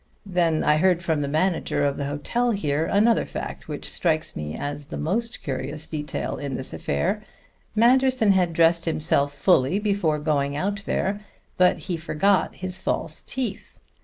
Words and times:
Then 0.25 0.63
I 0.63 0.77
heard 0.77 1.03
from 1.03 1.21
the 1.21 1.27
manager 1.27 1.85
of 1.85 1.95
the 1.95 2.07
hotel 2.07 2.49
here 2.49 2.85
another 2.87 3.23
fact, 3.23 3.67
which 3.67 3.87
strikes 3.87 4.35
me 4.35 4.55
as 4.57 4.85
the 4.87 4.97
most 4.97 5.43
curious 5.43 5.87
detail 5.87 6.37
in 6.37 6.55
this 6.55 6.73
affair. 6.73 7.21
Manderson 7.75 8.31
had 8.31 8.51
dressed 8.51 8.85
himself 8.85 9.35
fully 9.35 9.77
before 9.77 10.17
going 10.17 10.57
out 10.57 10.85
there, 10.87 11.21
but 11.55 11.77
he 11.77 11.97
forgot 11.97 12.55
his 12.55 12.79
false 12.79 13.21
teeth. 13.21 13.77